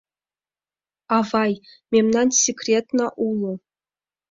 [1.17, 1.53] —Авай,
[1.91, 3.53] мемнан секретна уло.